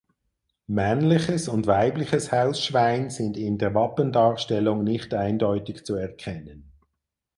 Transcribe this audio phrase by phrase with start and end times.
[0.65, 6.71] Männliches und weibliches Hausschwein sind in der Wappendarstellung nicht eindeutig zu erkennen.